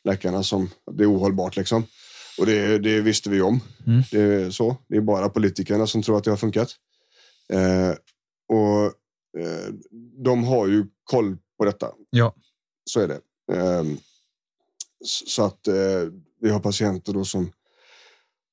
[0.05, 1.57] läkarna, som det är ohållbart.
[1.57, 1.85] Liksom.
[2.38, 3.61] Och det, det visste vi om.
[3.87, 4.03] Mm.
[4.12, 4.77] Det, är så.
[4.88, 6.68] det är bara politikerna som tror att det har funkat.
[7.53, 7.90] Eh,
[8.57, 8.85] och
[9.42, 9.73] eh,
[10.25, 11.90] de har ju koll på detta.
[12.11, 12.35] Ja.
[12.90, 13.21] Så är det.
[15.05, 15.75] S- så att eh,
[16.40, 17.53] vi har patienter då som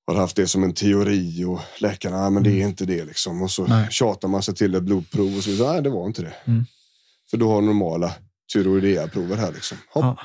[0.07, 3.41] har haft det som en teori och läkarna, "Ah, men det är inte det liksom.
[3.41, 3.77] Och så Mm.
[3.79, 3.87] Nej.
[3.91, 5.49] tjatar man sig till ett blodprov och så.
[5.71, 6.33] Nej, det var inte det.
[6.45, 6.65] Mm.
[7.31, 8.13] För du har normala
[8.53, 9.77] tyroidea-prover här liksom.
[9.89, 10.03] Hopp.
[10.03, 10.17] Ja.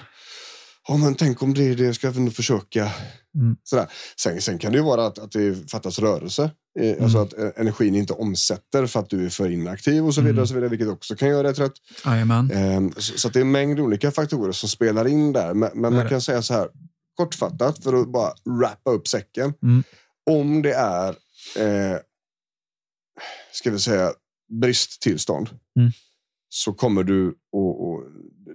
[0.89, 2.83] Ja, men tänk om det är det, ska vi nog försöka.
[3.35, 3.57] Mm.
[3.65, 3.87] Sådär.
[4.21, 6.51] Sen, sen kan det ju vara att, att det fattas rörelse.
[6.81, 7.23] Eh, Alltså Mm.
[7.29, 10.43] att eh, energin inte omsätter för att du är för inaktiv och så vidare, Mm.
[10.43, 11.73] och så vidare vilket också kan göra dig trött.
[12.51, 15.55] Ehm, Så, så att det är en mängd olika faktorer som spelar in där.
[15.55, 16.69] Men, men man kan säga så här
[17.25, 19.55] kortfattat för att bara wrappa upp säcken.
[19.63, 19.83] Mm.
[20.31, 21.09] Om det är,
[21.59, 21.99] eh,
[23.53, 24.13] ska vi säga,
[24.61, 25.91] bristtillstånd Mm.
[26.49, 28.03] så kommer du och, och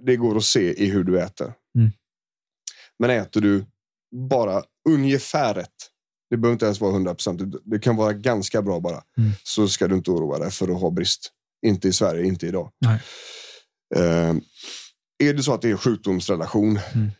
[0.02, 1.52] det går att se i hur du äter.
[1.78, 1.90] Mm.
[2.98, 3.64] Men äter du
[4.28, 5.90] bara ungefär rätt,
[6.30, 9.30] det behöver inte ens vara 100 procent, det, kan vara ganska bra bara, Mm.
[9.42, 11.32] så ska du inte oroa dig för att ha brist.
[11.66, 12.72] Inte i Sverige, inte idag.
[13.94, 14.34] Eh,
[15.18, 17.10] är det så att det är sjukdomsrelation Mm.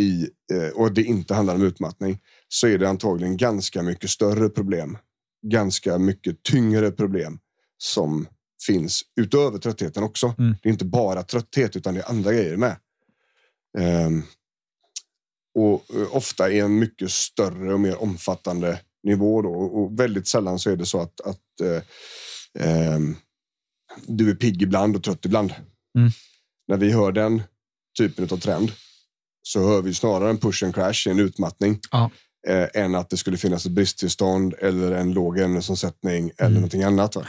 [0.00, 4.48] I, eh, och det inte handlar om utmattning så är det antagligen ganska mycket större
[4.48, 4.98] problem.
[5.46, 7.38] Ganska mycket tyngre problem
[7.78, 8.26] som
[8.66, 10.34] finns utöver tröttheten också.
[10.38, 10.56] Mm.
[10.62, 12.76] Det är inte bara trötthet utan det är andra grejer med.
[13.78, 14.22] Ehm,
[15.54, 19.52] och eh, ofta är en mycket större och mer omfattande nivå då.
[19.52, 21.82] Och väldigt sällan så är det så att, att eh,
[22.66, 23.16] ehm,
[24.06, 25.54] du är pigg ibland och trött ibland.
[25.98, 26.10] Mm.
[26.68, 27.42] När vi hör den
[27.98, 28.72] typen av trend
[29.42, 32.10] så hör vi snarare en push and crash, en utmattning, Ja.
[32.48, 36.54] eh, än att det skulle finnas ett bristtillstånd eller en låg ämnesomsättning eller Mm.
[36.54, 37.16] någonting annat.
[37.16, 37.26] Va?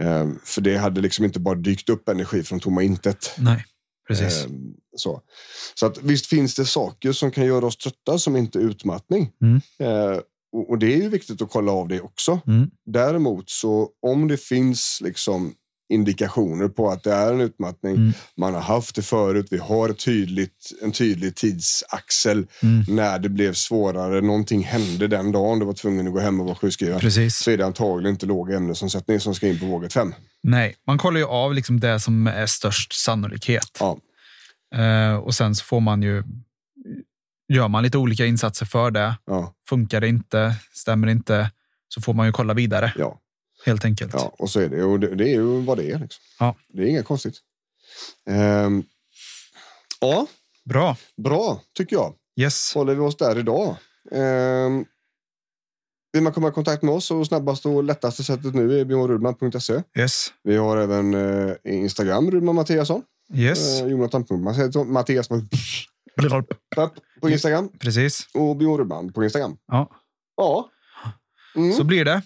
[0.00, 3.30] Eh, för det hade liksom inte bara dykt upp energi från tomma intet.
[3.38, 3.64] Nej,
[4.08, 4.44] precis.
[4.44, 4.50] Eh,
[4.96, 5.20] så.
[5.74, 9.30] så att visst finns det saker som kan göra oss trötta som inte är utmattning.
[9.42, 9.60] Mm.
[9.82, 10.18] Eh,
[10.52, 12.40] och, och det är ju viktigt att kolla av det också.
[12.46, 12.70] Mm.
[12.86, 15.54] Däremot så om det finns liksom
[15.90, 17.96] indikationer på att det är en utmattning.
[17.96, 18.12] Mm.
[18.36, 19.46] Man har haft det förut.
[19.50, 22.84] Vi har tydligt, en tydlig tidsaxel Mm.
[22.88, 24.20] när det blev svårare.
[24.20, 27.00] Någonting hände den dagen du var tvungen att gå hem och vara sjukskriven.
[27.00, 27.36] Precis.
[27.36, 30.14] Så är det antagligen inte låg ämnesomsättning som ska in på våget 5.
[30.42, 33.78] Nej, man kollar ju av liksom det som är störst sannolikhet.
[33.80, 33.98] Ja.
[34.74, 36.22] Eh, och sen så får man ju
[37.52, 39.14] gör man lite olika insatser för det.
[39.26, 41.50] Ja, Funkar det inte, stämmer det inte,
[41.88, 43.18] så får man ju kolla vidare ja,
[43.66, 44.12] helt enkelt.
[44.14, 44.84] ja, och så är det.
[44.84, 45.98] Och det, det är ju vad det är.
[45.98, 46.22] Liksom.
[46.38, 46.56] Ja.
[46.68, 47.34] Det är inget konstigt.
[48.26, 48.82] Ehm,
[50.00, 50.26] ja,
[50.64, 50.96] Bra.
[51.16, 52.14] bra tycker jag.
[52.36, 52.74] Yes.
[52.74, 53.76] håller vi oss där idag.
[54.12, 54.84] Ehm,
[56.12, 59.82] vill man komma i kontakt med oss så snabbaste och lättaste sättet nu är bjornrudman.se.
[59.98, 60.32] Yes.
[60.42, 63.02] Vi har även eh, Instagram, Rudman Mattiasson.
[63.34, 63.80] Yes.
[63.80, 64.26] Eh, Jonathan
[64.86, 65.28] Mattias
[67.20, 68.28] på Instagram Precis.
[68.34, 69.56] och Björn Rudman på Instagram.
[69.66, 69.90] Ja,
[70.40, 70.70] Ja,
[71.56, 71.72] mm.
[71.72, 72.22] så, blir det.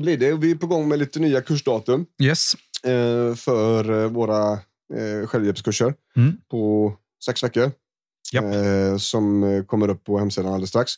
[0.00, 0.32] Blir det.
[0.32, 2.06] Vi är på gång med lite nya kursdatum.
[2.22, 2.54] Yes.
[2.84, 4.52] eh, för eh, våra
[4.94, 6.36] eh, självhjälpskurser Mm.
[6.50, 6.92] på
[7.24, 7.70] sex veckor.
[8.34, 10.92] Eh, som kommer upp på hemsidan alldeles strax.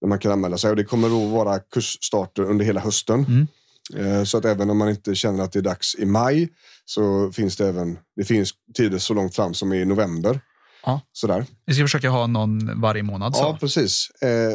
[0.00, 0.70] Där man kan anmäla sig.
[0.70, 3.24] Och det kommer då vara kursstarter under hela hösten.
[3.28, 3.46] Mm.
[4.26, 6.48] Så att även om man inte känner att det är dags i maj
[6.84, 10.40] så finns det även det finns tider så långt fram som i november.
[10.84, 11.00] Ja.
[11.12, 11.46] Sådär.
[11.66, 13.36] Vi ska försöka ha någon varje månad.
[13.36, 13.42] Så.
[13.42, 14.08] Ja, precis.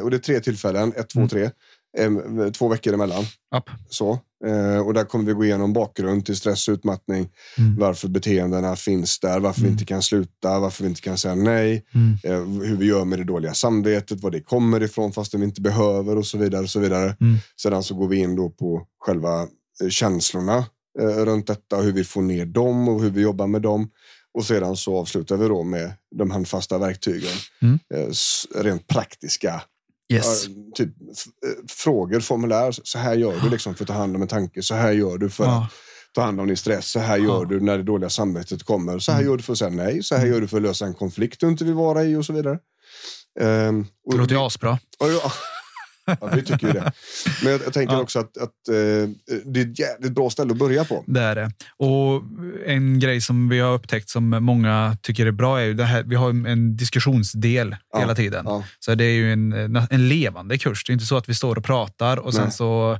[0.03, 0.93] Och det är tre tillfällen.
[0.95, 1.29] Ett, två, Mm.
[1.29, 1.49] tre.
[2.53, 3.23] Två veckor emellan.
[3.53, 3.69] Japp.
[3.89, 4.19] Så.
[4.45, 7.29] Eh, och där kommer vi gå igenom bakgrund till stress och utmattning.
[7.57, 7.75] Mm.
[7.79, 9.39] Varför beteendena finns där.
[9.39, 9.73] Varför vi Mm.
[9.73, 10.59] inte kan sluta.
[10.59, 11.85] Varför vi inte kan säga nej.
[11.93, 12.17] Mm.
[12.23, 14.21] Eh, hur vi gör med det dåliga samvetet.
[14.21, 16.61] Var det kommer ifrån fast vi inte behöver och så vidare.
[16.63, 17.15] Och så vidare.
[17.21, 17.37] Mm.
[17.61, 19.41] Sedan så går vi in då på själva
[19.83, 20.65] eh, känslorna
[20.99, 21.77] runt detta.
[21.77, 23.89] Hur vi får ner dem och hur vi jobbar med dem.
[24.33, 27.33] Och sedan så avslutar vi då med de handfasta verktygen.
[27.61, 27.79] Mm.
[28.55, 29.61] Rent praktiska
[30.13, 30.45] Yes.
[30.75, 32.71] Typ, eh, frågor, formulär.
[32.83, 34.61] Så här gör du liksom för att ta hand om en tanke.
[34.63, 35.63] Så här gör du för Ja.
[35.65, 35.71] att
[36.15, 36.91] ta hand om din stress.
[36.91, 37.45] Så här gör Ja.
[37.49, 38.99] du när det dåliga samvetet kommer.
[38.99, 39.29] Så här Mm.
[39.31, 40.03] gör du för att säga nej.
[40.03, 42.25] Så här gör du för att lösa en konflikt du inte vill vara i och
[42.25, 42.59] så vidare.
[43.39, 44.79] Ehm, och, Det låter ju asbra.
[44.99, 45.31] Ja, ja.
[46.21, 46.91] ja, vi tycker ju det.
[47.43, 48.01] Men jag, jag tänker Ja.
[48.01, 49.09] också att, att eh,
[49.45, 51.03] det är ett jävligt bra ställe att börja på.
[51.07, 51.51] Det är det.
[51.77, 52.23] Och
[52.65, 56.03] en grej som vi har upptäckt som många tycker är bra är ju det här.
[56.03, 58.45] Vi har en diskussionsdel Ja, hela tiden.
[58.47, 58.63] ja.
[58.79, 59.53] Så det är ju en,
[59.89, 60.83] en levande kurs.
[60.85, 62.51] Det är inte så att vi står och pratar och sen Nej.
[62.51, 62.99] så,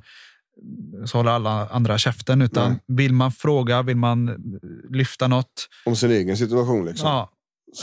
[1.06, 2.42] så håller alla andra käften.
[2.42, 2.80] Utan Nej.
[2.98, 4.36] vill man fråga, vill man
[4.90, 6.86] lyfta något, Om sin egen situation.
[6.86, 7.10] Liksom.
[7.10, 7.32] ja,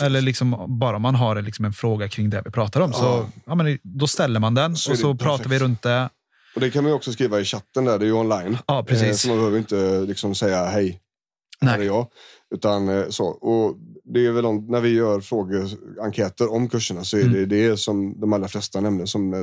[0.02, 3.54] eller liksom, bara man har liksom en fråga kring det vi pratar om, så Ja.
[3.54, 5.22] men då ställer man den Så och så perfekt.
[5.22, 6.08] pratar vi runt det.
[6.54, 8.58] Och det kan man också skriva i chatten där, det är ju online.
[8.66, 9.20] Ja, Eh, precis.
[9.20, 11.00] så man behöver inte liksom säga hej,
[11.60, 12.06] här är jag.
[12.54, 13.24] Utan eh, så.
[13.26, 15.68] Och det är väl om, när vi gör frågor,
[16.02, 17.32] enkäter om kurserna så är Mm.
[17.32, 19.40] det det som de allra flesta nämnde som eh,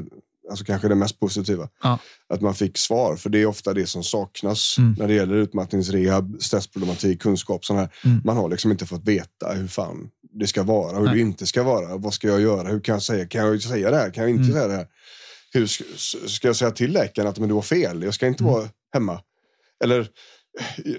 [0.52, 1.70] alltså kanske det mest positiva.
[1.84, 2.00] Ja.
[2.30, 4.96] Att man fick svar, för det är ofta det som saknas Mm.
[4.98, 7.66] när det gäller utmattningsrehab, stressproblematik, kunskap.
[7.66, 7.90] Sån här.
[8.06, 8.22] Mm.
[8.26, 11.14] Man har liksom inte fått veta hur fan det ska vara, hur Nej.
[11.16, 11.98] det inte ska vara.
[11.98, 12.68] Vad ska jag göra?
[12.68, 13.28] Hur kan jag säga?
[13.28, 14.10] Kan jag säga det här?
[14.12, 14.54] Kan jag inte Mm.
[14.54, 14.88] säga det här?
[15.54, 15.68] Hur
[16.28, 18.04] ska, jag säga till läkaren att men du har fel?
[18.04, 18.54] Jag ska inte Mm.
[18.54, 19.20] vara hemma.
[19.84, 20.08] Eller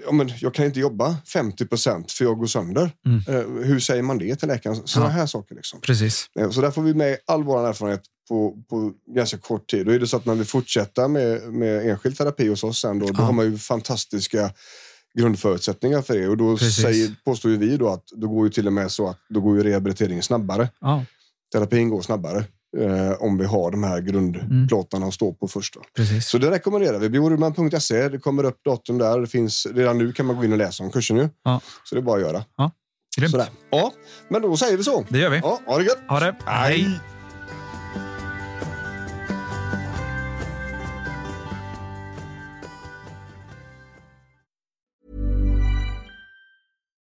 [0.05, 2.91] ja, men jag kan inte jobba 50 procent för jag går sönder.
[3.05, 3.19] Mm.
[3.27, 4.75] Eh, hur säger man det till läkaren?
[4.87, 5.13] Sådana Ja.
[5.13, 5.55] här saker.
[5.55, 5.81] Liksom.
[5.81, 6.25] Precis.
[6.39, 9.87] Eh, Så där får vi med all vår erfarenhet på, på ganska kort tid.
[9.87, 12.99] Och är det så att man vill fortsätta med, med enskild terapi hos oss sen
[12.99, 13.23] då, då Ja.
[13.25, 14.51] har man ju fantastiska
[15.17, 16.27] grundförutsättningar för det.
[16.27, 16.83] Och då Precis.
[16.83, 19.41] säger, påstår ju vi då att då går ju till och med så att då
[19.41, 20.69] går ju rehabiliteringen snabbare.
[20.81, 21.05] Ja,
[21.53, 22.43] Terapin går snabbare.
[22.77, 25.73] Eh, om vi har de här grundplåtarna att stå på först.
[25.73, 25.81] Då.
[25.95, 26.27] precis.
[26.27, 27.09] Så det rekommenderar vi.
[27.09, 29.19] Bjurman.se, det kommer upp datum där.
[29.19, 31.29] Det finns, redan nu kan man gå in och läsa om kursen ju.
[31.43, 31.61] Ja.
[31.83, 32.43] Så det är bara att göra.
[33.17, 33.31] Grymt.
[33.31, 33.47] Sådär.
[33.69, 33.93] Ja,
[34.29, 35.05] men då säger vi så.
[35.09, 35.37] Det gör vi.
[35.37, 35.99] Ja, ha det gött!
[36.07, 36.35] Ha det.
[36.45, 36.99] Hej.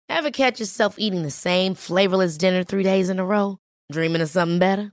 [0.09, 3.59] Ever catch yourself eating the same flavorless dinner three days in a row?
[3.92, 4.92] Dreaming of something better?